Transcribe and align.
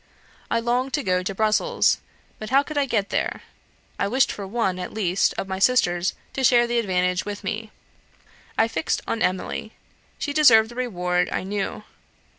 I 0.49 0.59
longed 0.59 0.93
to 0.95 1.03
go 1.03 1.21
to 1.21 1.35
Brussels; 1.35 1.99
but 2.39 2.49
how 2.49 2.63
could 2.63 2.75
I 2.75 2.87
get 2.87 3.09
there? 3.09 3.43
I 3.99 4.07
wished 4.07 4.31
for 4.31 4.47
one, 4.47 4.79
at 4.79 4.91
least, 4.91 5.35
of 5.37 5.47
my 5.47 5.59
sisters 5.59 6.15
to 6.33 6.43
share 6.43 6.65
the 6.65 6.79
advantage 6.79 7.23
with 7.23 7.43
me. 7.43 7.69
I 8.57 8.67
fixed 8.67 9.01
on 9.07 9.21
Emily. 9.21 9.73
She 10.17 10.33
deserved 10.33 10.71
the 10.71 10.75
reward, 10.75 11.29
I 11.31 11.43
knew. 11.43 11.83